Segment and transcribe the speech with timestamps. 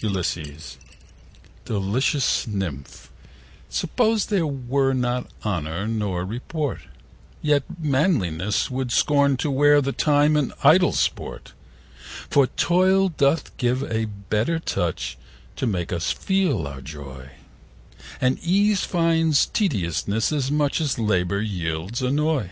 [0.00, 3.10] Ulysses.Delicious Nymph,
[3.70, 6.80] suppose there were 25 No honour nor report,
[7.40, 11.54] Yet manliness would scorn to wear The time in idle sport:
[12.28, 15.16] For toil doth give a better touch
[15.56, 17.30] To make us feel our joy,
[18.20, 22.50] 30 And ease finds tediousness as much As labour yields annoy.